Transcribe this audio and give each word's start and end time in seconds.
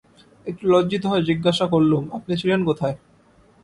একটু 0.45 0.63
লজ্জিত 0.67 1.03
হয়ে 1.05 1.27
জিজ্ঞাসা 1.29 1.65
করলুম, 1.73 2.03
আপনি 2.17 2.33
ছিলেন 2.41 2.61
কোথায়? 2.65 2.95